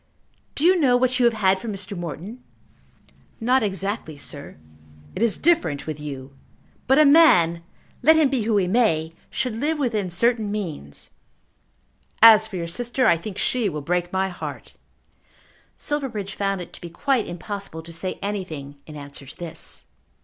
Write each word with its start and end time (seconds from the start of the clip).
Do 0.55 0.65
you 0.65 0.79
know 0.79 0.97
what 0.97 1.19
you 1.19 1.25
have 1.25 1.35
had 1.35 1.59
from 1.59 1.71
Mr. 1.71 1.95
Morton?" 1.95 2.43
"Not 3.39 3.61
exactly, 3.61 4.17
sir." 4.17 4.57
"It 5.15 5.21
is 5.21 5.37
different 5.37 5.85
with 5.85 5.99
you. 5.99 6.35
But 6.87 6.97
a 6.97 7.05
man, 7.05 7.61
let 8.01 8.15
him 8.15 8.27
be 8.27 8.41
who 8.41 8.57
he 8.57 8.65
may, 8.65 9.11
should 9.29 9.55
live 9.55 9.77
within 9.77 10.09
certain 10.09 10.49
means. 10.49 11.11
As 12.19 12.47
for 12.47 12.55
your 12.55 12.67
sister, 12.67 13.05
I 13.05 13.15
think 13.15 13.37
she 13.37 13.69
will 13.69 13.81
break 13.83 14.11
my 14.11 14.29
heart." 14.29 14.73
Silverbridge 15.77 16.33
found 16.33 16.61
it 16.61 16.73
to 16.73 16.81
be 16.81 16.89
quite 16.89 17.27
impossible 17.27 17.83
to 17.83 17.93
say 17.93 18.17
anything 18.23 18.77
in 18.87 18.95
answer 18.95 19.27
to 19.27 19.37
this. 19.37 19.85